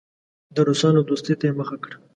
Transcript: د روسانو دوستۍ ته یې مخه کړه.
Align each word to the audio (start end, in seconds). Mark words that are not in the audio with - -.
د 0.55 0.57
روسانو 0.67 1.07
دوستۍ 1.09 1.33
ته 1.39 1.43
یې 1.47 1.53
مخه 1.59 1.77
کړه. 1.83 1.95